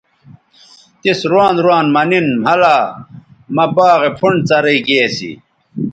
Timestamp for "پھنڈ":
4.17-4.37